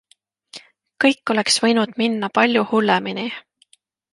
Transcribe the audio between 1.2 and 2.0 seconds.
oleks võinud